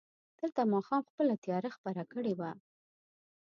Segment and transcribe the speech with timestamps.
[0.39, 2.51] دلته ماښام خپله تياره خپره کړې وه.